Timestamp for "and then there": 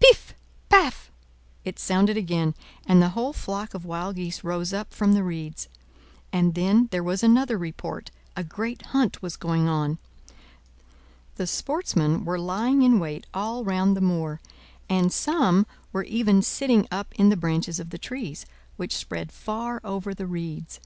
6.32-7.04